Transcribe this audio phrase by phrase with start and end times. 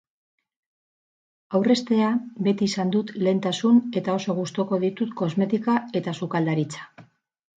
[1.57, 2.07] Aurreztea
[2.47, 6.89] beti izan dut lehentasun eta oso gustuko ditut kosmetika eta sukaldaritza.